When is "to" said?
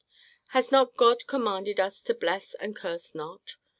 2.05-2.15